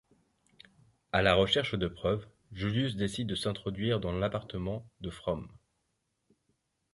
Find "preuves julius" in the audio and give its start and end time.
1.87-2.95